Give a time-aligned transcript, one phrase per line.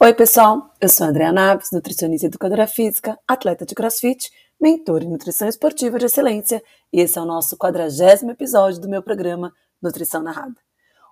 [0.00, 0.72] Oi, pessoal.
[0.80, 4.30] Eu sou a Andrea Naves, nutricionista e educadora física, atleta de crossfit,
[4.60, 6.62] mentor em nutrição esportiva de excelência,
[6.92, 10.54] e esse é o nosso quadragésimo episódio do meu programa Nutrição Narrada.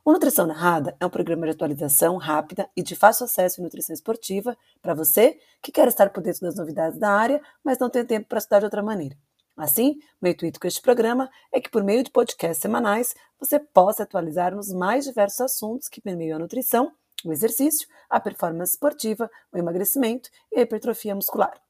[0.04, 3.92] O Nutrição Narrada é um programa de atualização rápida e de fácil acesso em nutrição
[3.92, 8.06] esportiva para você que quer estar por dentro das novidades da área, mas não tem
[8.06, 9.16] tempo para estudar de outra maneira.
[9.56, 14.04] Assim, meu intuito com este programa é que, por meio de podcasts semanais, você possa
[14.04, 16.92] atualizar nos mais diversos assuntos que permeiam a nutrição
[17.24, 21.60] o exercício, a performance esportiva, o emagrecimento e a hipertrofia muscular.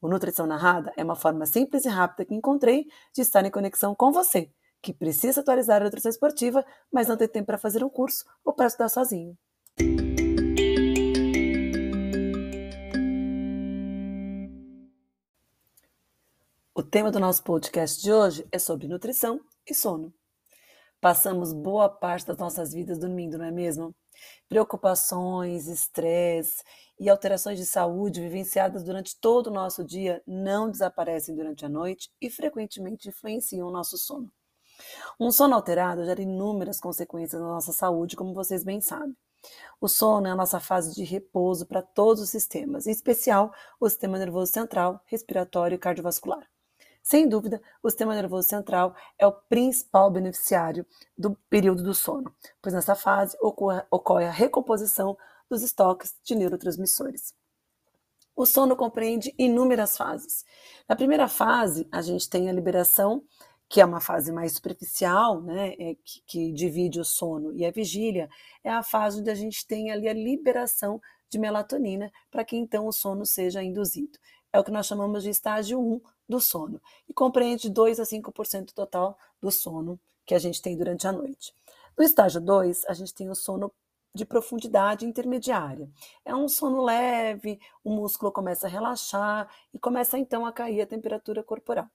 [0.00, 3.94] O Nutrição Narrada é uma forma simples e rápida que encontrei de estar em conexão
[3.94, 4.50] com você,
[4.80, 8.52] que precisa atualizar a nutrição esportiva, mas não tem tempo para fazer um curso ou
[8.52, 9.36] para estudar sozinho.
[16.74, 19.38] O tema do nosso podcast de hoje é sobre nutrição
[19.68, 20.14] e sono.
[20.98, 23.94] Passamos boa parte das nossas vidas dormindo, não é mesmo?
[24.48, 26.62] Preocupações, estresse
[26.98, 32.10] e alterações de saúde vivenciadas durante todo o nosso dia não desaparecem durante a noite
[32.20, 34.30] e frequentemente influenciam o nosso sono.
[35.18, 39.16] Um sono alterado gera inúmeras consequências na nossa saúde, como vocês bem sabem.
[39.80, 43.88] O sono é a nossa fase de repouso para todos os sistemas, em especial o
[43.88, 46.46] sistema nervoso central, respiratório e cardiovascular.
[47.02, 52.74] Sem dúvida, o sistema nervoso central é o principal beneficiário do período do sono, pois
[52.74, 55.16] nessa fase ocorre, a recomposição
[55.48, 57.34] dos estoques de neurotransmissores.
[58.36, 60.44] O sono compreende inúmeras fases.
[60.88, 63.22] Na primeira fase, a gente tem a liberação,
[63.68, 67.70] que é uma fase mais superficial, né, é, que, que divide o sono e a
[67.70, 68.28] vigília,
[68.62, 72.86] é a fase onde a gente tem ali a liberação de melatonina para que então
[72.86, 74.18] o sono seja induzido.
[74.52, 78.72] É o que nós chamamos de estágio 1 do sono e compreende 2 a 5%
[78.72, 81.54] total do sono que a gente tem durante a noite.
[81.96, 83.72] No estágio 2, a gente tem o sono
[84.14, 85.88] de profundidade intermediária.
[86.24, 90.86] É um sono leve, o músculo começa a relaxar e começa então a cair a
[90.86, 91.88] temperatura corporal.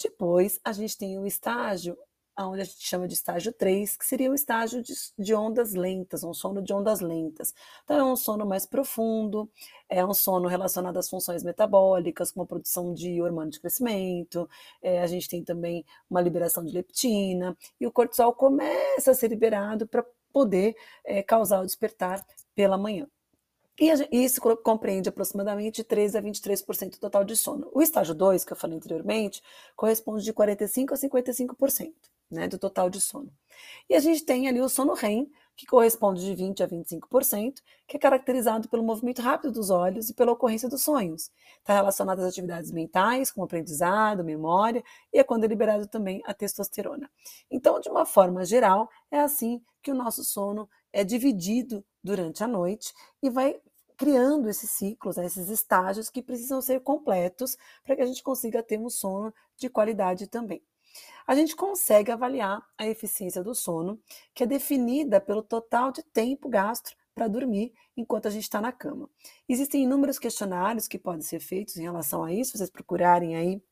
[0.00, 1.96] Depois, a gente tem o estágio
[2.38, 6.24] onde a gente chama de estágio 3, que seria o estágio de, de, ondas lentas,
[6.24, 7.54] um sono de ondas lentas.
[7.84, 9.48] Então, é um sono mais profundo,
[9.88, 14.48] é um sono relacionado às funções metabólicas, como a produção de hormônio de crescimento,
[14.82, 19.28] é, a gente tem também uma liberação de leptina, e o cortisol começa a ser
[19.28, 22.24] liberado para poder é, causar o despertar
[22.54, 23.06] pela manhã.
[23.78, 23.90] E
[24.24, 27.68] isso compreende aproximadamente 13 a 23% do total de sono.
[27.72, 29.42] O estágio 2, que eu falei anteriormente,
[29.74, 31.92] corresponde de 45% a 55%
[32.34, 33.32] né, do total de sono.
[33.88, 37.96] E a gente tem ali o sono REM, que corresponde de 20% a 25%, que
[37.96, 41.30] é caracterizado pelo movimento rápido dos olhos e pela ocorrência dos sonhos.
[41.58, 46.34] Está relacionado às atividades mentais, como aprendizado, memória, e é quando é liberado também a
[46.34, 47.08] testosterona.
[47.50, 52.48] Então, de uma forma geral, é assim que o nosso sono é dividido durante a
[52.48, 53.60] noite e vai
[53.96, 58.60] criando esses ciclos, né, esses estágios que precisam ser completos para que a gente consiga
[58.60, 60.60] ter um sono de qualidade também
[61.26, 64.00] a gente consegue avaliar a eficiência do sono,
[64.34, 68.72] que é definida pelo total de tempo gasto para dormir enquanto a gente está na
[68.72, 69.08] cama.
[69.48, 73.62] Existem inúmeros questionários que podem ser feitos em relação a isso, vocês procurarem aí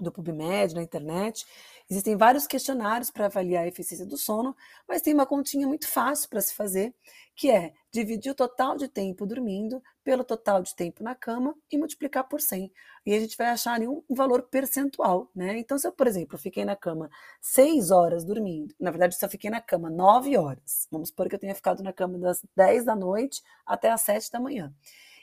[0.00, 1.44] do PubMed na internet.
[1.88, 4.56] Existem vários questionários para avaliar a eficiência do sono,
[4.88, 6.94] mas tem uma continha muito fácil para se fazer,
[7.36, 11.78] que é dividir o total de tempo dormindo pelo total de tempo na cama e
[11.78, 12.72] multiplicar por 100.
[13.06, 15.56] E a gente vai achar ali um valor percentual, né?
[15.56, 17.08] Então, se eu, por exemplo, fiquei na cama
[17.40, 21.36] 6 horas dormindo, na verdade, se eu fiquei na cama 9 horas, vamos supor que
[21.36, 24.74] eu tenha ficado na cama das 10 da noite até as 7 da manhã.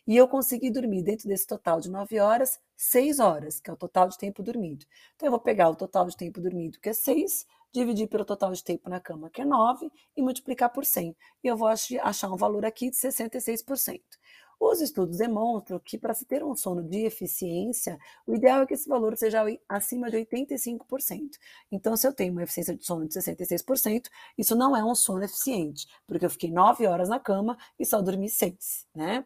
[0.07, 3.75] E eu consegui dormir dentro desse total de 9 horas, 6 horas, que é o
[3.75, 4.85] total de tempo dormido.
[5.17, 8.53] Então, eu vou pegar o total de tempo dormido, que é 6, dividir pelo total
[8.53, 11.13] de tempo na cama, que é 9, e multiplicar por 100.
[11.43, 14.01] E eu vou achar um valor aqui de 66%.
[14.59, 18.73] Os estudos demonstram que para se ter um sono de eficiência, o ideal é que
[18.73, 21.37] esse valor seja acima de 85%.
[21.71, 25.23] Então, se eu tenho uma eficiência de sono de 66%, isso não é um sono
[25.23, 29.25] eficiente, porque eu fiquei 9 horas na cama e só dormi 6, né?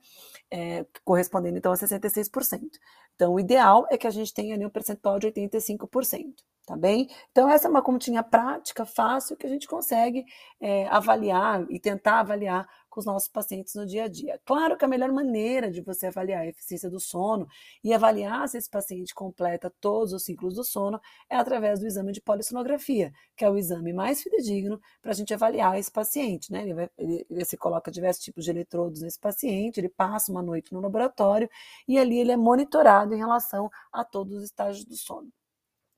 [0.49, 2.69] É, correspondendo então a 66%.
[3.15, 6.33] Então, o ideal é que a gente tenha ali um percentual de 85%
[6.65, 7.09] tá bem?
[7.31, 10.25] Então, essa é uma continha prática, fácil, que a gente consegue
[10.59, 14.39] é, avaliar e tentar avaliar com os nossos pacientes no dia a dia.
[14.45, 17.47] Claro que a melhor maneira de você avaliar a eficiência do sono
[17.83, 20.99] e avaliar se esse paciente completa todos os ciclos do sono
[21.29, 25.33] é através do exame de polissonografia, que é o exame mais fidedigno para a gente
[25.33, 26.51] avaliar esse paciente.
[26.51, 26.63] Né?
[26.63, 30.43] Ele, vai, ele, ele se coloca diversos tipos de eletrodos nesse paciente, ele passa uma
[30.43, 31.49] noite no laboratório
[31.87, 35.31] e ali ele é monitorado em relação a todos os estágios do sono.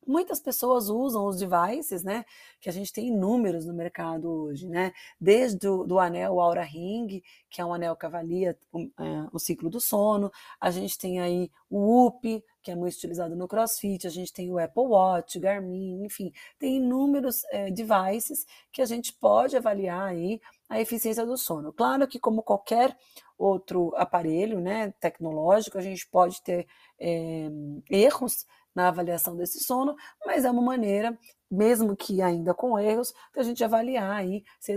[0.05, 2.25] Muitas pessoas usam os devices, né?
[2.59, 4.93] Que a gente tem inúmeros no mercado hoje, né?
[5.19, 9.39] Desde o do anel Aura Ring, que é um anel que avalia o, é, o
[9.39, 10.31] ciclo do sono.
[10.59, 14.07] A gente tem aí o UP, que é muito utilizado no CrossFit.
[14.07, 19.13] A gente tem o Apple Watch, Garmin, enfim, tem inúmeros é, devices que a gente
[19.13, 21.71] pode avaliar aí a eficiência do sono.
[21.71, 22.97] Claro que como qualquer
[23.37, 26.65] outro aparelho, né, tecnológico, a gente pode ter
[26.99, 27.49] é,
[27.89, 31.17] erros na avaliação desse sono, mas é uma maneira,
[31.49, 34.75] mesmo que ainda com erros, da gente avaliar aí se,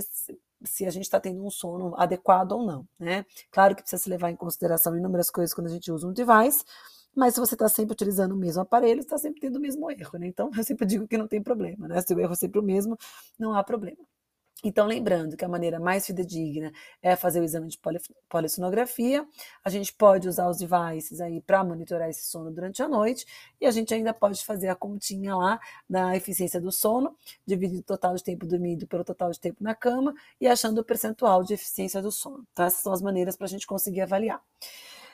[0.64, 3.24] se a gente está tendo um sono adequado ou não, né?
[3.50, 6.64] Claro que precisa se levar em consideração inúmeras coisas quando a gente usa um device,
[7.14, 10.18] mas se você está sempre utilizando o mesmo aparelho, está sempre tendo o mesmo erro,
[10.18, 10.26] né?
[10.26, 12.00] Então eu sempre digo que não tem problema, né?
[12.02, 12.96] Se o erro é sempre o mesmo,
[13.38, 13.98] não há problema.
[14.64, 16.72] Então, lembrando que a maneira mais fidedigna
[17.02, 17.78] é fazer o exame de
[18.28, 19.26] polissonografia.
[19.62, 23.26] A gente pode usar os devices aí para monitorar esse sono durante a noite
[23.60, 27.14] e a gente ainda pode fazer a continha lá da eficiência do sono,
[27.46, 30.84] dividir o total de tempo dormido pelo total de tempo na cama e achando o
[30.84, 32.46] percentual de eficiência do sono.
[32.52, 34.42] Então, essas são as maneiras para a gente conseguir avaliar.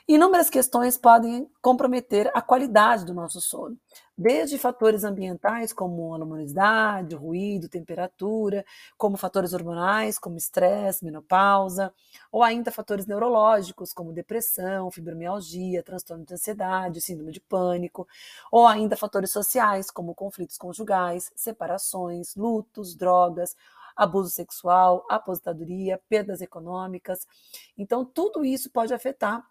[0.05, 3.77] Inúmeras questões podem comprometer a qualidade do nosso sono,
[4.17, 8.65] desde fatores ambientais como a luminosidade, ruído, temperatura,
[8.97, 11.93] como fatores hormonais como estresse, menopausa,
[12.29, 18.05] ou ainda fatores neurológicos como depressão, fibromialgia, transtorno de ansiedade, síndrome de pânico,
[18.51, 23.55] ou ainda fatores sociais como conflitos conjugais, separações, lutos, drogas,
[23.95, 27.25] abuso sexual, aposentadoria, perdas econômicas.
[27.77, 29.47] Então, tudo isso pode afetar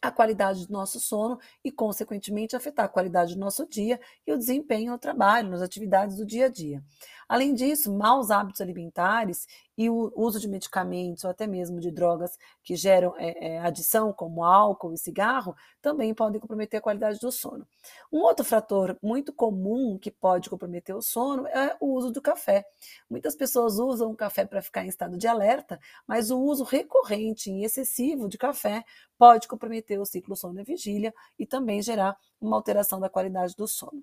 [0.00, 4.38] a qualidade do nosso sono e, consequentemente, afetar a qualidade do nosso dia e o
[4.38, 6.82] desempenho no trabalho, nas atividades do dia a dia.
[7.28, 9.46] Além disso, maus hábitos alimentares
[9.76, 14.12] e o uso de medicamentos ou até mesmo de drogas que geram é, é, adição,
[14.12, 17.66] como álcool e cigarro, também podem comprometer a qualidade do sono.
[18.12, 22.64] Um outro fator muito comum que pode comprometer o sono é o uso do café.
[23.10, 27.50] Muitas pessoas usam o café para ficar em estado de alerta, mas o uso recorrente
[27.50, 28.84] e excessivo de café
[29.18, 33.66] pode comprometer o ciclo sono e vigília e também gerar uma alteração da qualidade do
[33.66, 34.02] sono.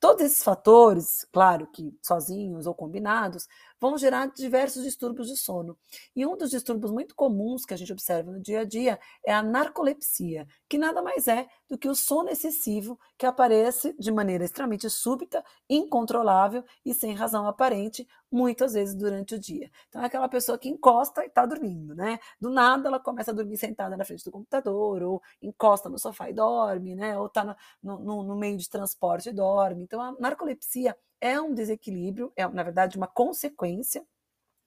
[0.00, 3.48] Todos esses fatores, claro que sozinhos ou combinados,
[3.80, 5.76] vão gerar diversos distúrbios de sono.
[6.14, 9.32] E um dos distúrbios muito comuns que a gente observa no dia a dia é
[9.32, 14.44] a narcolepsia, que nada mais é do que o sono excessivo que aparece de maneira
[14.44, 19.70] extremamente súbita, incontrolável e sem razão aparente, muitas vezes durante o dia.
[19.88, 22.18] Então é aquela pessoa que encosta e está dormindo, né?
[22.40, 26.30] Do nada ela começa a dormir sentada na frente do computador, ou encosta no sofá
[26.30, 27.18] e dorme, né?
[27.18, 27.44] Ou está
[27.82, 29.84] no, no, no meio de transporte e dorme.
[29.84, 34.04] Então a narcolepsia é um desequilíbrio, é na verdade uma consequência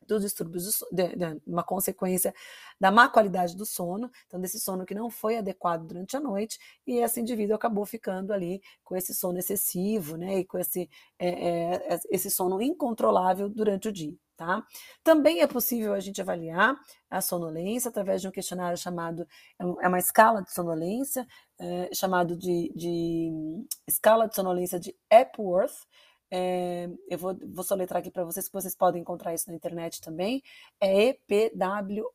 [0.08, 2.34] dos distúrbios, de, de, uma consequência
[2.80, 6.58] da má qualidade do sono, então desse sono que não foi adequado durante a noite,
[6.86, 10.90] e esse indivíduo acabou ficando ali com esse sono excessivo, né, e com esse,
[11.20, 14.16] é, é, esse sono incontrolável durante o dia.
[14.38, 14.64] Tá?
[15.04, 16.76] Também é possível a gente avaliar
[17.10, 19.24] a sonolência através de um questionário chamado,
[19.60, 21.26] é, é uma escala de sonolência,
[21.60, 25.88] é, chamado de, de escala de sonolência de Epworth,
[26.30, 30.02] é, eu vou, vou soletrar aqui para vocês, que vocês podem encontrar isso na internet
[30.02, 30.44] também.
[30.80, 32.08] É E-P-W-O-R-T-H.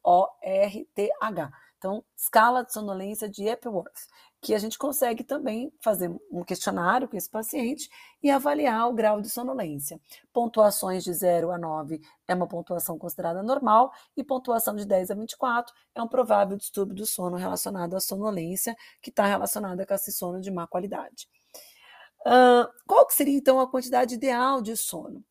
[1.82, 4.06] Então, escala de sonolência de Epworth,
[4.40, 7.90] que a gente consegue também fazer um questionário com esse paciente
[8.22, 10.00] e avaliar o grau de sonolência.
[10.32, 15.14] Pontuações de 0 a 9 é uma pontuação considerada normal e pontuação de 10 a
[15.16, 20.12] 24 é um provável distúrbio do sono relacionado à sonolência, que está relacionada com esse
[20.12, 21.28] sono de má qualidade.
[22.86, 25.24] Qual que seria então a quantidade ideal de sono?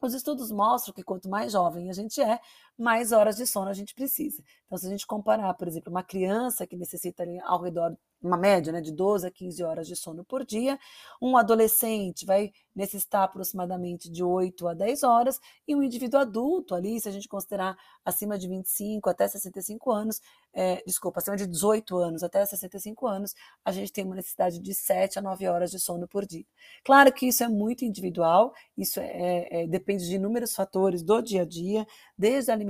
[0.00, 2.40] Os estudos mostram que quanto mais jovem a gente é,
[2.80, 4.42] mais horas de sono a gente precisa.
[4.66, 8.36] Então, se a gente comparar, por exemplo, uma criança que necessita ali, ao redor, uma
[8.36, 10.78] média né, de 12 a 15 horas de sono por dia,
[11.20, 17.00] um adolescente vai necessitar aproximadamente de 8 a 10 horas, e um indivíduo adulto ali,
[17.00, 20.20] se a gente considerar acima de 25 até 65 anos,
[20.52, 23.34] é, desculpa, acima de 18 anos até 65 anos,
[23.64, 26.44] a gente tem uma necessidade de 7 a 9 horas de sono por dia.
[26.84, 31.42] Claro que isso é muito individual, isso é, é, depende de inúmeros fatores do dia
[31.42, 32.69] a dia, desde a alimentação,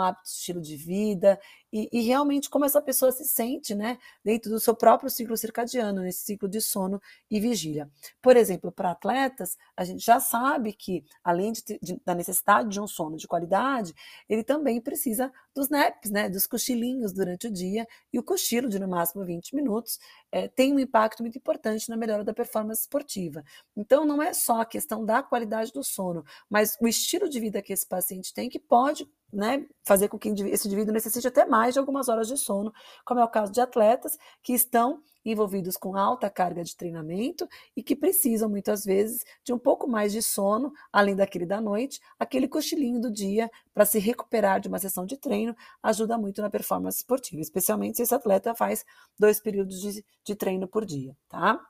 [0.00, 1.38] hábitos, estilo de vida,
[1.72, 6.02] e, e, realmente como essa pessoa se sente, né, dentro do seu próprio ciclo circadiano,
[6.02, 7.88] nesse ciclo de sono e vigília.
[8.20, 12.80] Por exemplo, para atletas, a gente já sabe que, além de, de, da necessidade de
[12.80, 13.94] um sono de qualidade,
[14.28, 18.78] ele também precisa dos naps, né, dos cochilinhos durante o dia, e o cochilo de
[18.78, 19.98] no máximo 20 minutos
[20.32, 23.44] é, tem um impacto muito importante na melhora da performance esportiva.
[23.76, 27.62] Então, não é só a questão da qualidade do sono, mas o estilo de vida
[27.62, 31.74] que esse paciente tem que pode né, fazer com que esse indivíduo necessite até mais
[31.74, 32.72] de algumas horas de sono,
[33.04, 37.46] como é o caso de atletas que estão envolvidos com alta carga de treinamento
[37.76, 42.00] e que precisam muitas vezes de um pouco mais de sono, além daquele da noite,
[42.18, 46.50] aquele cochilinho do dia para se recuperar de uma sessão de treino ajuda muito na
[46.50, 48.84] performance esportiva, especialmente se esse atleta faz
[49.18, 51.60] dois períodos de, de treino por dia, tá?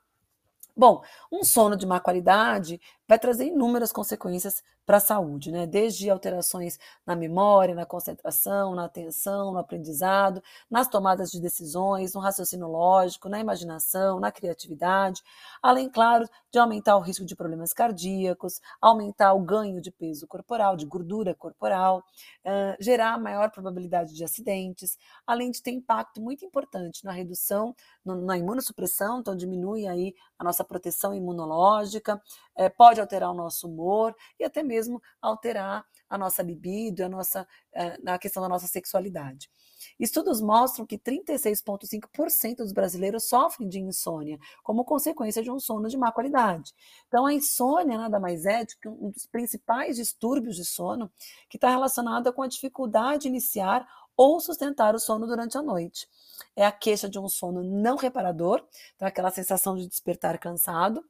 [0.81, 5.67] Bom, um sono de má qualidade vai trazer inúmeras consequências para a saúde, né?
[5.67, 12.21] Desde alterações na memória, na concentração, na atenção, no aprendizado, nas tomadas de decisões, no
[12.21, 15.23] raciocínio lógico, na imaginação, na criatividade,
[15.63, 20.77] além, claro, de aumentar o risco de problemas cardíacos, aumentar o ganho de peso corporal,
[20.77, 27.05] de gordura corporal, uh, gerar maior probabilidade de acidentes, além de ter impacto muito importante
[27.05, 32.23] na redução, no, na imunossupressão, então diminui aí a nossa proteção imunológica,
[32.55, 37.47] é, pode alterar o nosso humor e até mesmo alterar a nossa libido, a nossa,
[37.73, 39.51] é, na questão da nossa sexualidade.
[39.99, 45.97] Estudos mostram que 36,5% dos brasileiros sofrem de insônia, como consequência de um sono de
[45.97, 46.73] má qualidade.
[47.09, 51.11] Então, a insônia nada mais é do que um dos principais distúrbios de sono
[51.49, 53.87] que está relacionado com a dificuldade de iniciar
[54.21, 56.07] ou sustentar o sono durante a noite.
[56.55, 58.63] É a queixa de um sono não reparador,
[58.95, 61.03] então aquela sensação de despertar cansado.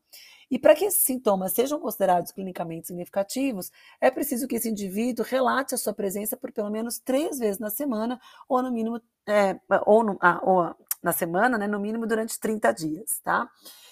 [0.48, 5.74] E para que esses sintomas sejam considerados clinicamente significativos, é preciso que esse indivíduo relate
[5.74, 10.04] a sua presença por pelo menos três vezes na semana, ou no mínimo, é, ou,
[10.04, 13.50] no, ah, ou na semana, né, no mínimo durante 30 dias, tá?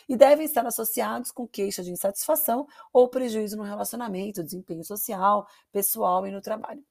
[0.09, 6.25] E devem estar associados com queixa de insatisfação ou prejuízo no relacionamento, desempenho social, pessoal
[6.25, 6.85] e no trabalho.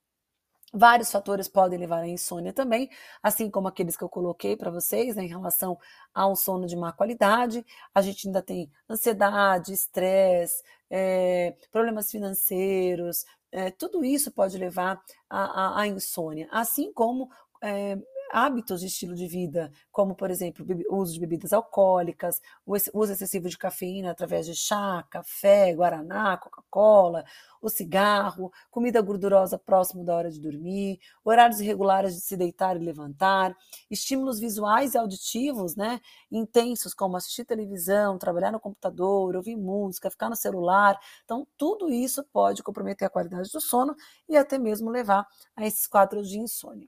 [0.74, 2.90] Vários fatores podem levar à insônia também,
[3.24, 5.80] assim como aqueles que eu coloquei para vocês né, em relação
[6.14, 7.66] ao sono de má qualidade.
[7.96, 15.82] A gente ainda tem ansiedade, estresse, é, problemas financeiros, é, tudo isso pode levar à,
[15.82, 17.30] à insônia, assim como
[17.62, 17.98] é,
[18.32, 23.12] hábitos de estilo de vida, como, por exemplo, o uso de bebidas alcoólicas, o uso
[23.12, 27.24] excessivo de cafeína através de chá, café, guaraná, Coca-Cola,
[27.62, 32.80] o cigarro, comida gordurosa próximo da hora de dormir, horários irregulares de se deitar e
[32.80, 33.56] levantar,
[33.90, 36.00] estímulos visuais e auditivos, né,
[36.32, 41.00] intensos, como assistir televisão, trabalhar no computador, ouvir música, ficar no celular.
[41.26, 43.96] Então, tudo isso pode comprometer a qualidade do sono
[44.30, 46.88] e até mesmo levar a esses quadros de insônia.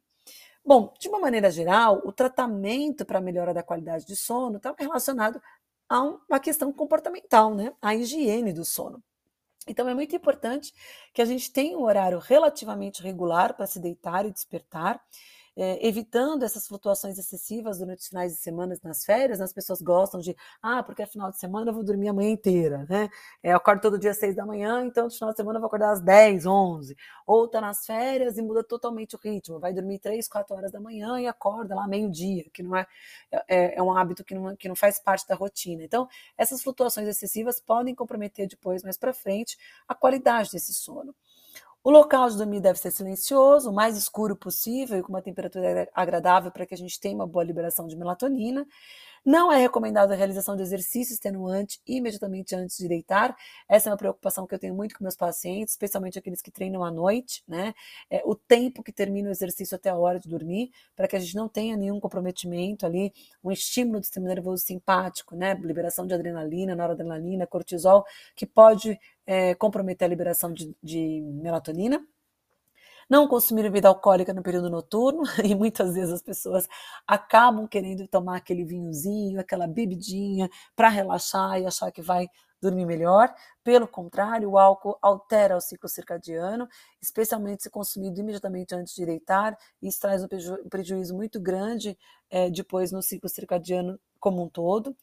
[0.70, 4.72] Bom, de uma maneira geral, o tratamento para a melhora da qualidade de sono está
[4.78, 5.42] relacionado
[5.90, 7.74] a uma questão comportamental, né?
[7.82, 9.04] A higiene do sono.
[9.68, 10.72] Então é muito importante
[11.12, 15.02] que a gente tenha um horário relativamente regular para se deitar e despertar
[15.56, 19.46] é, evitando essas flutuações excessivas durante os finais de semana nas férias, né?
[19.46, 22.32] as pessoas gostam de, ah, porque é final de semana eu vou dormir a manhã
[22.32, 23.10] inteira, né?
[23.44, 25.62] É, eu acordo todo dia às seis da manhã, então no final de semana eu
[25.62, 26.96] vou acordar às dez, onze.
[27.26, 30.80] Ou tá nas férias e muda totalmente o ritmo, vai dormir três, quatro horas da
[30.80, 32.86] manhã e acorda lá meio-dia, que não é,
[33.48, 35.84] é, é um hábito que não, que não faz parte da rotina.
[35.84, 41.16] Então, essas flutuações excessivas podem comprometer depois, mais para frente, a qualidade desse sono.
[41.84, 45.90] O local de dormir deve ser silencioso, o mais escuro possível e com uma temperatura
[45.94, 48.68] agradável para que a gente tenha uma boa liberação de melatonina.
[49.26, 53.36] Não é recomendado a realização de exercício extenuante imediatamente antes de deitar.
[53.68, 56.84] Essa é uma preocupação que eu tenho muito com meus pacientes, especialmente aqueles que treinam
[56.84, 57.74] à noite, né?
[58.10, 61.20] É, o tempo que termina o exercício até a hora de dormir, para que a
[61.20, 65.54] gente não tenha nenhum comprometimento ali, um estímulo do sistema nervoso simpático, né?
[65.56, 72.04] Liberação de adrenalina, noradrenalina, cortisol, que pode é, comprometer a liberação de, de melatonina
[73.10, 76.68] não consumir bebida alcoólica no período noturno, e muitas vezes as pessoas
[77.08, 82.28] acabam querendo tomar aquele vinhozinho, aquela bebidinha para relaxar e achar que vai
[82.62, 83.34] dormir melhor.
[83.64, 86.68] Pelo contrário, o álcool altera o ciclo circadiano,
[87.02, 91.98] especialmente se consumido imediatamente antes de deitar, e isso traz um, preju prejuízo muito grande
[92.30, 94.96] é, depois no ciclo circadiano como um todo.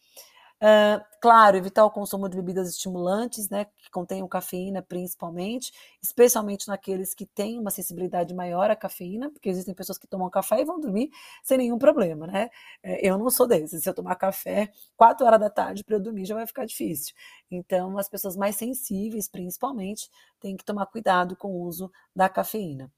[0.58, 5.70] Uh, claro, evitar o consumo de bebidas estimulantes, né, que contenham cafeína principalmente,
[6.02, 10.62] especialmente naqueles que têm uma sensibilidade maior à cafeína, porque existem pessoas que tomam café
[10.62, 11.10] e vão dormir
[11.42, 12.48] sem nenhum problema, né?
[12.82, 13.82] É, eu não sou desses.
[13.82, 17.14] Se eu tomar café 4 horas da tarde para eu dormir já vai ficar difícil.
[17.50, 20.10] Então, as pessoas mais sensíveis, principalmente,
[20.40, 22.90] têm que tomar cuidado com o uso da cafeína.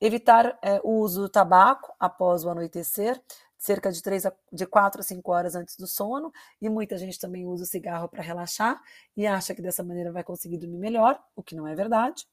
[0.00, 3.20] Evitar é, o uso do tabaco após o anoitecer,
[3.58, 7.18] cerca de, três a, de 4 a 5 horas antes do sono, e muita gente
[7.18, 8.80] também usa o cigarro para relaxar
[9.16, 12.26] e acha que dessa maneira vai conseguir dormir melhor, o que não é verdade.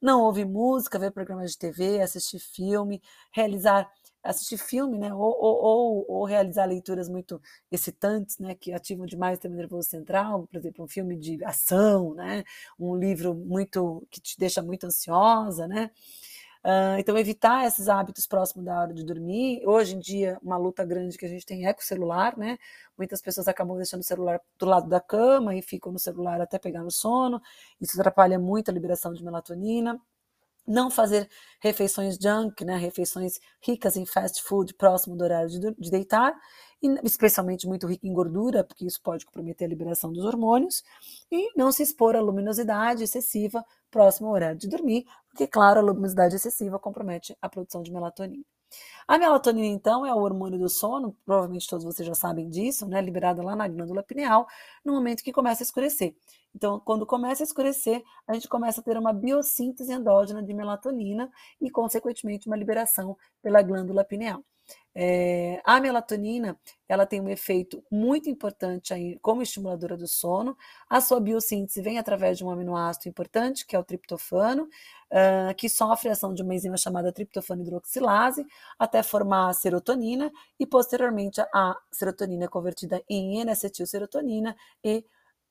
[0.00, 3.02] Não ouvir música, ver programas de TV, assistir filme,
[3.32, 3.90] realizar
[4.28, 7.40] assistir filme, né, ou, ou, ou, ou, realizar leituras muito
[7.70, 12.14] excitantes, né, que ativam demais o sistema nervoso central, por exemplo, um filme de ação,
[12.14, 12.44] né,
[12.78, 15.90] um livro muito que te deixa muito ansiosa, né,
[16.66, 19.62] Uh, então, evitar esses hábitos próximos da hora de dormir.
[19.64, 22.58] Hoje em dia, uma luta grande que a gente tem é com o celular, né?
[22.98, 26.58] Muitas pessoas acabam deixando o celular do lado da cama e ficam no celular até
[26.58, 27.40] pegar no sono.
[27.80, 29.96] Isso atrapalha muito a liberação de melatonina
[30.66, 31.28] não fazer
[31.60, 36.34] refeições junk, né, refeições ricas em fast food próximo do horário de, de, deitar,
[37.02, 40.82] especialmente muito rica em gordura, porque isso pode comprometer a liberação dos hormônios,
[41.30, 45.82] e não se expor à luminosidade excessiva próximo ao horário de dormir, porque, claro, a
[45.82, 48.44] luminosidade excessiva compromete a produção de melatonina.
[49.06, 53.00] A melatonina, então, é o hormônio do sono, provavelmente todos vocês já sabem disso, né?
[53.00, 54.46] Liberada lá na glândula pineal,
[54.84, 56.16] no momento que começa a escurecer.
[56.54, 61.30] Então, quando começa a escurecer, a gente começa a ter uma biossíntese endógena de melatonina
[61.60, 64.42] e, consequentemente, uma liberação pela glândula pineal.
[64.98, 66.58] É, a melatonina
[66.88, 70.56] ela tem um efeito muito importante aí como estimuladora do sono.
[70.88, 75.68] A sua biossíntese vem através de um aminoácido importante, que é o triptofano, uh, que
[75.68, 78.46] sofre a ação de uma enzima chamada triptofano hidroxilase,
[78.78, 85.04] até formar a serotonina, e posteriormente a serotonina é convertida em N-acetilserotonina e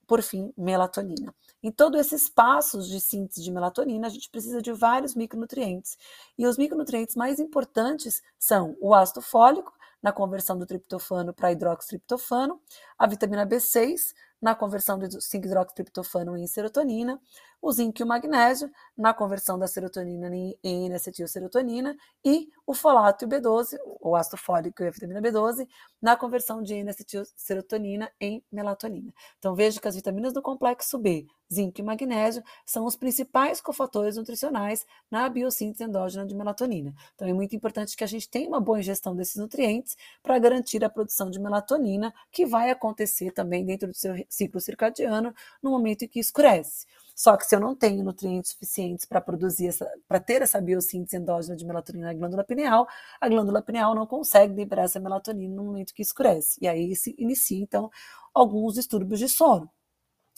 [0.08, 1.34] por fim, melatonina.
[1.62, 5.98] Em todos esses passos de síntese de melatonina, a gente precisa de vários micronutrientes.
[6.38, 9.74] E os micronutrientes mais importantes são o ácido fólico,
[10.06, 12.62] na conversão do triptofano para hidroxitriptofano,
[12.96, 17.20] a vitamina B6, na conversão do 5-hidroxitriptofano em serotonina,
[17.66, 23.26] o zinco e o magnésio, na conversão da serotonina em N-acetilserotonina, e o folato e
[23.26, 25.68] o B12, o ácido fólico e a vitamina B12,
[26.00, 29.12] na conversão de N-acetilserotonina em melatonina.
[29.40, 34.16] Então veja que as vitaminas do complexo B, zinco e magnésio, são os principais cofatores
[34.16, 36.94] nutricionais na biossíntese endógena de melatonina.
[37.16, 40.86] Então é muito importante que a gente tenha uma boa ingestão desses nutrientes para garantir
[40.86, 46.06] a produção de melatonina, que vai acontecer também dentro do seu ciclo circadiano no momento
[46.06, 46.86] em que escurece.
[47.16, 49.74] Só que se eu não tenho nutrientes suficientes para produzir
[50.08, 52.88] para ter essa biossíntese endógena de melatonina na glândula pineal,
[53.22, 56.58] a glândula pineal não consegue liberar essa melatonina no momento que escurece.
[56.62, 57.90] E aí se inicia então
[58.34, 59.70] alguns distúrbios de sono.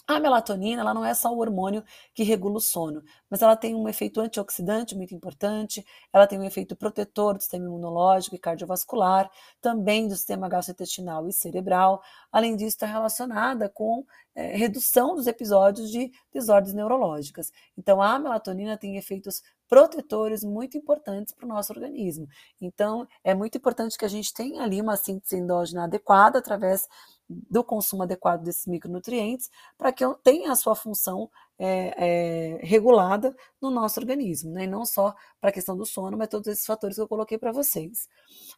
[0.09, 1.83] A melatonina, ela não é só o hormônio
[2.13, 6.45] que regula o sono, mas ela tem um efeito antioxidante muito importante, ela tem um
[6.45, 12.01] efeito protetor do sistema imunológico e cardiovascular, também do sistema gastrointestinal e cerebral.
[12.31, 17.51] Além disso, está relacionada com é, redução dos episódios de desordens neurológicas.
[17.77, 22.29] Então, a melatonina tem efeitos protetores muito importantes para o nosso organismo.
[22.61, 26.87] Então, é muito importante que a gente tenha ali uma síntese endógena adequada através
[27.29, 33.69] do consumo adequado desses micronutrientes para que tenha a sua função é, é, regulada no
[33.69, 34.63] nosso organismo, né?
[34.63, 37.37] E não só para a questão do sono, mas todos esses fatores que eu coloquei
[37.37, 38.07] para vocês.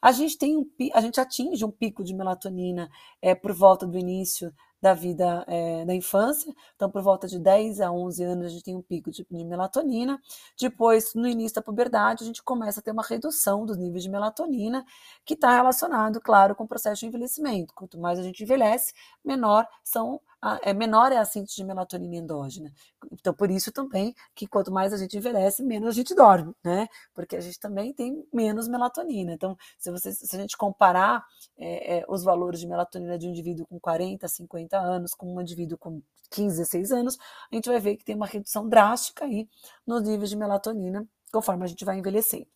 [0.02, 2.90] A gente tem um, a gente atinge um pico de melatonina
[3.22, 6.54] é, por volta do início da vida é, da infância.
[6.76, 9.46] Então, por volta de 10 a 11 anos, a gente tem um pico de, de,
[9.46, 10.20] melatonina.
[10.60, 14.10] Depois, no início da puberdade, a gente começa a ter uma redução dos níveis de
[14.10, 14.86] melatonina,
[15.26, 17.74] que está relacionado, claro, com o processo de envelhecimento.
[17.74, 20.22] Quanto mais a gente envelhece, menor são
[20.62, 22.72] é menor é a síntese de melatonina endógena.
[23.12, 26.88] Então, por isso também que quanto mais a gente envelhece, menos a gente dorme, né?
[27.14, 29.34] Porque a gente também tem menos melatonina.
[29.34, 31.26] Então, se, você, se a gente comparar
[31.58, 35.42] é, é, os valores de melatonina de um indivíduo com 40, 50 anos com um
[35.42, 37.18] indivíduo com 15, 16 anos,
[37.52, 39.48] a gente vai ver que tem uma redução drástica aí
[39.86, 42.48] nos níveis de melatonina conforme a gente vai envelhecendo.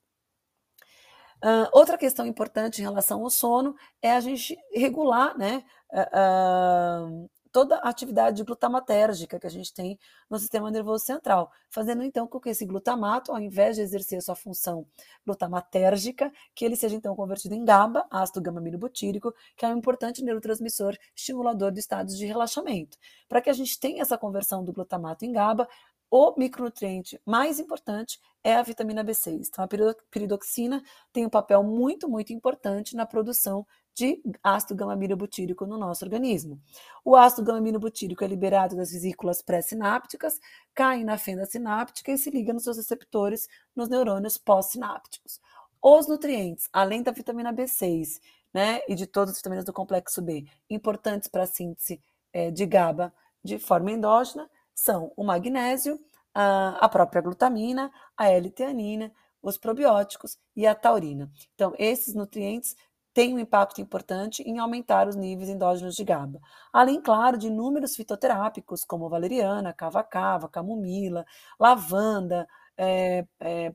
[1.43, 7.29] Uh, outra questão importante em relação ao sono é a gente regular né, uh, uh,
[7.53, 12.39] toda a atividade glutamatérgica que a gente tem no sistema nervoso central, fazendo então com
[12.39, 14.87] que esse glutamato, ao invés de exercer sua função
[15.23, 20.97] glutamatérgica, que ele seja então convertido em GABA, ácido gama-aminobutírico, que é um importante neurotransmissor
[21.15, 22.97] estimulador de estados de relaxamento.
[23.29, 25.67] Para que a gente tenha essa conversão do glutamato em GABA,
[26.09, 29.47] o micronutriente mais importante é a vitamina B6.
[29.47, 35.77] Então, a piridoxina tem um papel muito, muito importante na produção de ácido gama-aminobutírico no
[35.77, 36.59] nosso organismo.
[37.05, 40.39] O ácido gama-aminobutírico é liberado das vesículas pré-sinápticas,
[40.73, 45.39] cai na fenda sináptica e se liga nos seus receptores nos neurônios pós-sinápticos.
[45.81, 48.19] Os nutrientes, além da vitamina B6
[48.53, 52.01] né, e de todas as vitaminas do complexo B, importantes para a síntese
[52.31, 55.99] é, de GABA de forma endógena, são o magnésio,
[56.33, 61.29] a, a própria glutamina, a L-teanina, os probióticos e a taurina.
[61.53, 62.75] Então, esses nutrientes
[63.13, 66.39] têm um impacto importante em aumentar os níveis endógenos de GABA.
[66.71, 71.25] Além, claro, de inúmeros fitoterápicos, como valeriana, cava-cava, camomila,
[71.59, 72.47] lavanda,
[72.77, 73.73] é, é,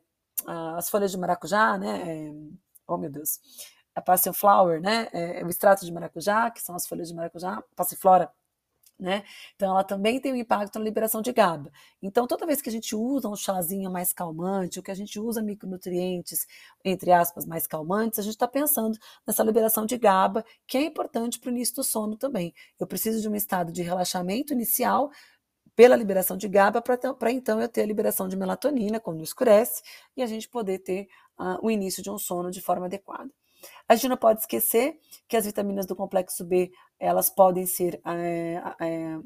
[0.76, 2.28] as folhas de maracujá, né?
[2.28, 2.32] É,
[2.86, 3.40] oh, meu Deus.
[3.94, 5.08] A passion flower, né?
[5.44, 8.30] O extrato de maracujá, que são as folhas de maracujá, passiflora
[8.98, 9.22] né?
[9.54, 11.70] Então, ela também tem um impacto na liberação de GABA.
[12.02, 15.20] Então, toda vez que a gente usa um chazinho mais calmante, ou que a gente
[15.20, 16.46] usa micronutrientes,
[16.84, 21.38] entre aspas, mais calmantes, a gente está pensando nessa liberação de GABA, que é importante
[21.38, 22.52] para o início do sono também.
[22.78, 25.10] Eu preciso de um estado de relaxamento inicial
[25.76, 29.80] pela liberação de GABA para então eu ter a liberação de melatonina quando escurece
[30.16, 31.08] e a gente poder ter
[31.38, 33.30] uh, o início de um sono de forma adequada.
[33.88, 38.62] A gente não pode esquecer que as vitaminas do complexo B elas podem ser é,
[38.80, 39.18] é,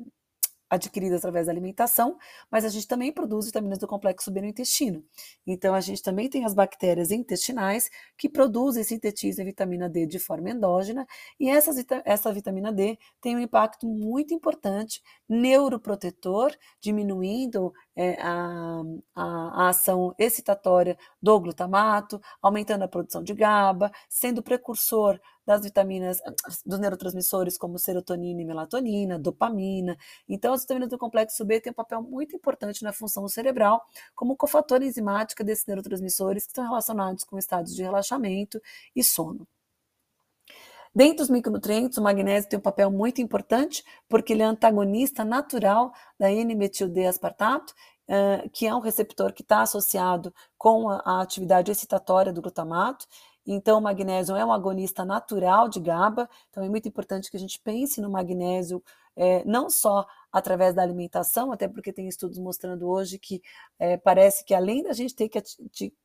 [0.73, 2.17] adquiridas através da alimentação,
[2.51, 5.05] mas a gente também produz vitaminas do complexo B no intestino.
[5.47, 10.19] Então, a gente também tem as bactérias intestinais que produzem e sintetizam vitamina D de
[10.19, 11.07] forma endógena,
[11.39, 11.73] e essa,
[12.07, 18.83] essa vitamina D tem um impacto muito importante neuroprotetor, diminuindo é, a,
[19.15, 19.23] a,
[19.65, 26.21] a, ação excitatória do glutamato, aumentando a produção de GABA, sendo precursor das vitaminas,
[26.65, 29.97] dos neurotransmissores como serotonina e melatonina, dopamina.
[30.29, 33.83] Então, as vitaminas do complexo B têm um papel muito importante na função cerebral,
[34.15, 38.61] como cofator enzimática desses neurotransmissores que estão relacionados com estados de relaxamento
[38.95, 39.47] e sono.
[40.95, 45.93] Dentre os micronutrientes, o magnésio tem um papel muito importante porque ele é antagonista natural
[46.19, 47.75] da N-metil-D-aspartato,
[48.53, 53.07] que é um receptor que está associado com a atividade excitatória do glutamato.
[53.47, 57.41] Então, o magnésio é um agonista natural de GABA, então é muito importante que a
[57.41, 58.83] gente pense no magnésio
[59.17, 63.43] é, não só através da alimentação, até porque tem estudos mostrando hoje que
[63.79, 65.43] é, parece que além da gente ter que,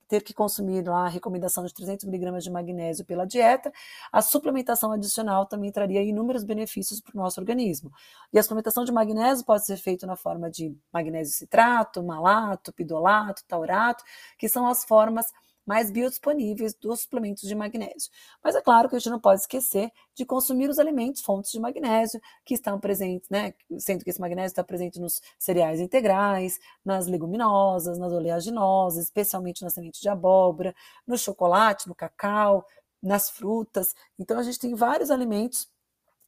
[0.07, 3.71] ter que consumir a recomendação de 300 miligramas de magnésio pela dieta,
[4.11, 7.91] a suplementação adicional também traria inúmeros benefícios para o nosso organismo.
[8.33, 13.43] E a suplementação de magnésio pode ser feita na forma de magnésio citrato, malato, pidolato,
[13.47, 14.03] taurato,
[14.37, 15.27] que são as formas
[15.67, 18.09] mais biodisponíveis dos suplementos de magnésio.
[18.41, 21.59] Mas é claro que a gente não pode esquecer de consumir os alimentos fontes de
[21.59, 23.53] magnésio que estão presentes, né?
[23.77, 29.69] Sendo que esse magnésio está presente nos cereais integrais, nas leguminosas, nas oleaginosas, especialmente na
[29.69, 30.73] semente de abóbora,
[31.05, 32.65] no chocolate, no cacau,
[33.03, 33.93] nas frutas.
[34.17, 35.67] Então a gente tem vários alimentos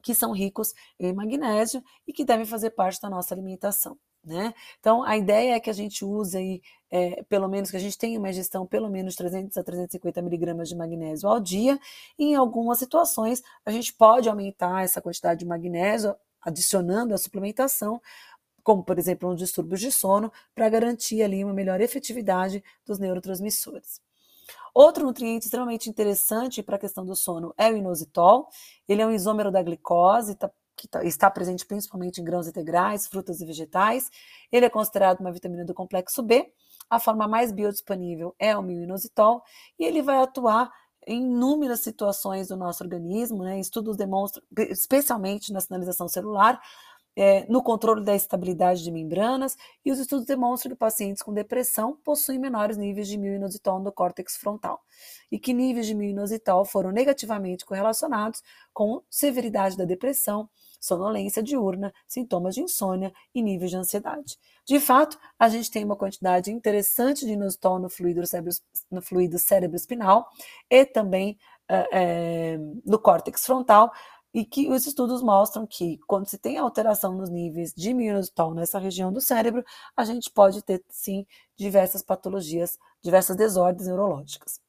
[0.02, 3.98] que são ricos em magnésio e que devem fazer parte da nossa alimentação.
[4.24, 4.54] Né?
[4.80, 7.98] Então, a ideia é que a gente use aí, é, pelo menos, que a gente
[7.98, 11.80] tenha uma ingestão pelo menos 300 a 350 miligramas de magnésio ao dia,
[12.18, 18.02] em algumas situações a gente pode aumentar essa quantidade de magnésio adicionando a suplementação,
[18.64, 24.02] como por exemplo, um distúrbios de sono, para garantir ali uma melhor efetividade dos neurotransmissores.
[24.74, 28.48] Outro nutriente extremamente interessante para a questão do sono é o inositol.
[28.88, 30.50] Ele é um isômero da glicose, está
[30.80, 34.10] que tá, está presente principalmente em grãos integrais, frutas e vegetais.
[34.50, 36.52] Ele é considerado uma vitamina do complexo B.
[36.90, 39.44] A forma mais biodisponível é o milinositol
[39.78, 40.72] e ele vai atuar
[41.06, 43.60] em inúmeras situações do nosso organismo, né?
[43.60, 46.60] Estudos demonstram, especialmente na sinalização celular,
[47.16, 51.98] é, no controle da estabilidade de membranas, e os estudos demonstram que pacientes com depressão
[52.04, 54.80] possuem menores níveis de milinoxidil no córtex frontal,
[55.32, 58.42] e que níveis de milinoxidil foram negativamente correlacionados
[58.74, 64.38] com severidade da depressão, sonolência diurna, sintomas de insônia e níveis de ansiedade.
[64.66, 68.54] De fato, a gente tem uma quantidade interessante de inositol no fluido, cérebro,
[68.90, 70.28] no fluido cerebroespinal
[70.70, 71.38] e também
[71.68, 73.92] é, no córtex frontal,
[74.34, 78.78] e que os estudos mostram que quando se tem alteração nos níveis de inositol nessa
[78.78, 79.64] região do cérebro,
[79.96, 81.26] a gente pode ter sim
[81.58, 84.62] diversas patologias, diversas desordens neurológicas.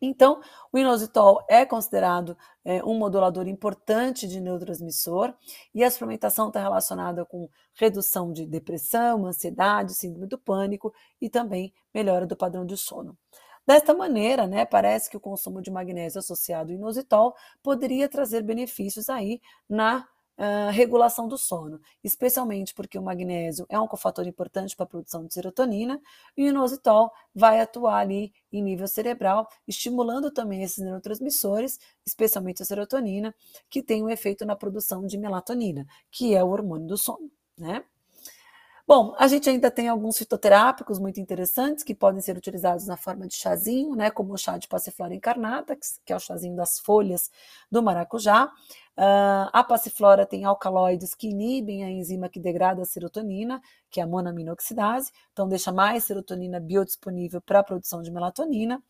[0.00, 0.40] Então,
[0.72, 5.34] o inositol é considerado é, um modulador importante de neurotransmissor
[5.74, 11.72] e a suplementação está relacionada com redução de depressão, ansiedade, síndrome do pânico e também
[11.92, 13.16] melhora do padrão de sono.
[13.66, 19.10] Desta maneira, né, parece que o consumo de magnésio associado ao inositol poderia trazer benefícios
[19.10, 24.84] aí na uh, regulação do sono, especialmente porque o magnésio é um cofator importante para
[24.84, 26.00] a produção de serotonina
[26.36, 32.64] e o inositol vai atuar ali em nível cerebral, estimulando também esses neurotransmissores, especialmente a
[32.64, 33.34] serotonina,
[33.68, 37.84] que tem um efeito na produção de melatonina, que é o hormônio do sono, né?
[38.88, 43.26] Bom, a gente ainda tem alguns fitoterápicos muito interessantes que podem ser utilizados na forma
[43.28, 47.30] de chazinho, né, como o chá de passiflora encarnata, que é o chazinho das folhas
[47.70, 48.46] do maracujá.
[48.96, 54.04] Uh, a passiflora tem alcaloides que inibem a enzima que degrada a serotonina, que é
[54.04, 58.82] a monaminoxidase, então deixa mais serotonina biodisponível para a produção de melatonina.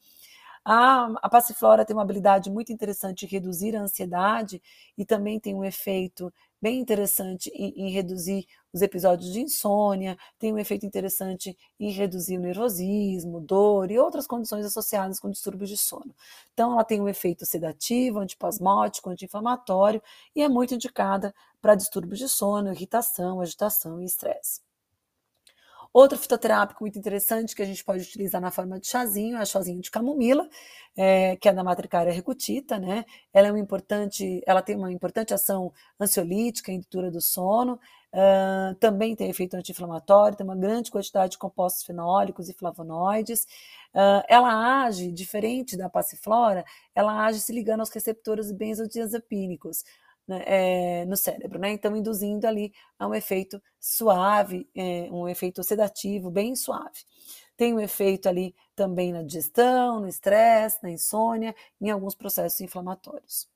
[0.64, 4.62] A, a passiflora tem uma habilidade muito interessante de reduzir a ansiedade
[4.96, 10.52] e também tem um efeito bem interessante em, em, reduzir os episódios de insônia, tem
[10.52, 15.76] um efeito interessante em reduzir o nervosismo, dor e outras condições associadas com distúrbios de
[15.76, 16.14] sono.
[16.52, 20.02] Então, ela tem um efeito sedativo, antipasmótico, anti-inflamatório
[20.34, 24.67] e é muito indicada para distúrbios de sono, irritação, agitação e estresse.
[25.92, 29.46] Outro fitoterápico muito interessante que a gente pode utilizar na forma de chazinho é o
[29.46, 30.48] chazinho de camomila,
[30.96, 33.04] é, que é da matricária recutita, né?
[33.32, 37.80] Ela é uma importante, ela tem uma importante ação ansiolítica, indutora do sono,
[38.12, 43.44] uh, também tem efeito anti-inflamatório, tem uma grande quantidade de compostos fenólicos e flavonoides.
[43.94, 49.84] Uh, ela age, diferente da passiflora, ela age se ligando aos receptores benzodiazepínicos
[50.28, 51.70] né, é, no cérebro, né?
[51.70, 57.00] Então, induzindo ali a um efeito suave, é, um efeito sedativo bem suave.
[57.56, 63.48] Tem um efeito ali também na digestão, no estresse, na insônia, em alguns processos inflamatórios.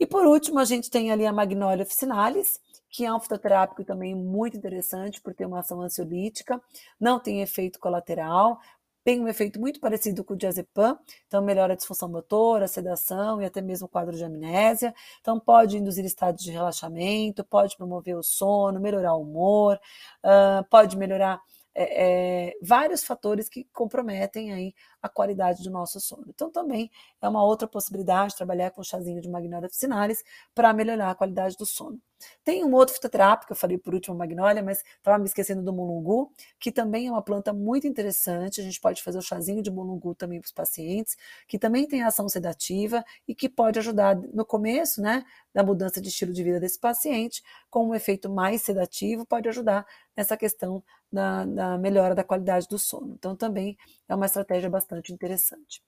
[0.00, 4.14] E por último, a gente tem ali a Magnolia officinalis, que é um fitoterápico também
[4.14, 6.60] muito interessante por ter uma ação ansiolítica,
[6.98, 8.58] não tem efeito colateral,
[9.08, 13.40] tem um efeito muito parecido com o diazepam, então melhora a disfunção motora, a sedação
[13.40, 14.94] e até mesmo o quadro de amnésia.
[15.22, 19.80] Então pode induzir estados de relaxamento, pode promover o sono, melhorar o humor,
[20.22, 21.40] uh, pode melhorar
[21.74, 26.24] é, é, vários fatores que comprometem aí a qualidade do nosso sono.
[26.28, 30.22] Então, também é uma outra possibilidade trabalhar com chazinho de Magnolia officinalis
[30.54, 32.00] para melhorar a qualidade do sono.
[32.44, 36.32] Tem um outro fitoterápico, eu falei por último, Magnolia, mas estava me esquecendo do mulungu,
[36.58, 38.60] que também é uma planta muito interessante.
[38.60, 42.02] A gente pode fazer o chazinho de mulungu também para os pacientes, que também tem
[42.02, 46.58] ação sedativa e que pode ajudar no começo, né, da mudança de estilo de vida
[46.60, 52.24] desse paciente, com um efeito mais sedativo, pode ajudar nessa questão da, da melhora da
[52.24, 53.14] qualidade do sono.
[53.18, 53.76] Então, também
[54.08, 55.82] é uma estratégia bastante interessante.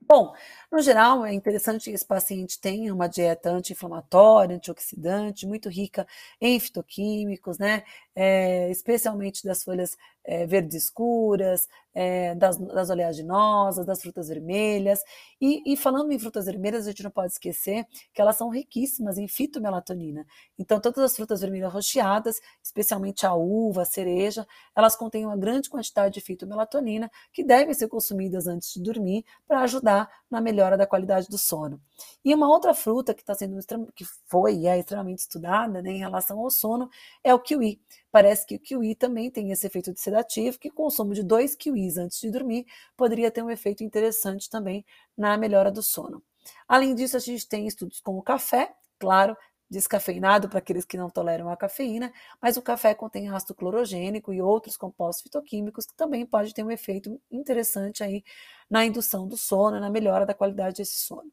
[0.00, 0.34] Bom,
[0.72, 6.06] no geral, é interessante que esse paciente tenha uma dieta anti-inflamatória, antioxidante, muito rica
[6.40, 7.84] em fitoquímicos, né?
[8.18, 15.00] É, especialmente das folhas é, verdes escuras, é, das, das oleaginosas, das frutas vermelhas.
[15.40, 19.16] E, e, falando em frutas vermelhas, a gente não pode esquecer que elas são riquíssimas
[19.16, 20.26] em fitomelatonina.
[20.58, 25.70] Então, todas as frutas vermelhas rocheadas, especialmente a uva, a cereja, elas contêm uma grande
[25.70, 30.86] quantidade de fitomelatonina que devem ser consumidas antes de dormir para ajudar na melhora da
[30.86, 31.80] qualidade do sono.
[32.24, 33.56] E uma outra fruta que está sendo
[33.94, 36.90] que foi e é extremamente estudada né, em relação ao sono
[37.22, 37.80] é o kiwi.
[38.10, 41.54] Parece que o kiwi também tem esse efeito de sedativo, que o consumo de dois
[41.54, 42.66] kiwis antes de dormir
[42.96, 44.84] poderia ter um efeito interessante também
[45.16, 46.22] na melhora do sono.
[46.68, 49.36] Além disso, a gente tem estudos com o café, claro,
[49.68, 54.40] descafeinado para aqueles que não toleram a cafeína, mas o café contém ácido clorogênico e
[54.40, 58.22] outros compostos fitoquímicos que também pode ter um efeito interessante aí
[58.70, 61.30] na indução do sono, na melhora da qualidade desse sono.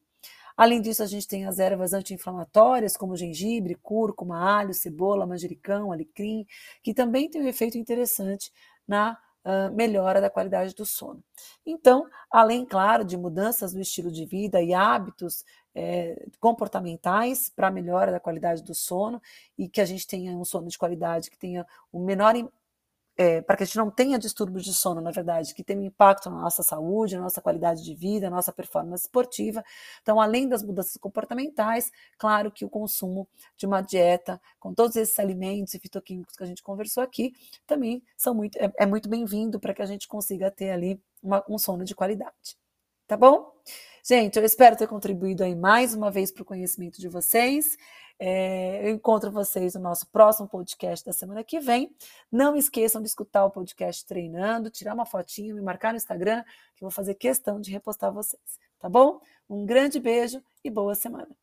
[0.55, 6.45] Além disso, a gente tem as ervas anti-inflamatórias, como gengibre, cúrcuma, alho, cebola, manjericão, alecrim,
[6.81, 8.51] que também tem um efeito interessante
[8.87, 11.23] na uh, melhora da qualidade do sono.
[11.65, 15.43] Então, além, claro, de mudanças no estilo de vida e hábitos
[15.75, 19.21] é, comportamentais para melhora da qualidade do sono
[19.57, 22.35] e que a gente tenha um sono de qualidade que tenha o menor
[23.15, 25.85] é, para que a gente não tenha distúrbios de sono, na verdade, que tenham um
[25.85, 29.63] impacto na nossa saúde, na nossa qualidade de vida, na nossa performance esportiva.
[30.01, 35.17] Então, além das mudanças comportamentais, claro que o consumo de uma dieta com todos esses
[35.19, 37.33] alimentos e fitoquímicos que a gente conversou aqui
[37.67, 41.43] também são muito, é, é muito bem-vindo para que a gente consiga ter ali uma,
[41.47, 42.57] um sono de qualidade.
[43.07, 43.53] Tá bom?
[44.05, 47.77] Gente, eu espero ter contribuído aí mais uma vez para o conhecimento de vocês.
[48.19, 51.95] É, eu encontro vocês no nosso próximo podcast da semana que vem.
[52.31, 56.43] Não esqueçam de escutar o podcast treinando, tirar uma fotinha, me marcar no Instagram,
[56.75, 58.59] que eu vou fazer questão de repostar vocês.
[58.79, 59.19] Tá bom?
[59.49, 61.42] Um grande beijo e boa semana.